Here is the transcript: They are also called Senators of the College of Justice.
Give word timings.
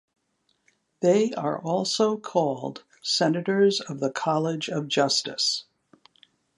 They 1.01 1.31
are 1.33 1.61
also 1.61 2.17
called 2.17 2.83
Senators 3.03 3.79
of 3.81 3.99
the 3.99 4.09
College 4.09 4.67
of 4.67 4.87
Justice. 4.87 5.65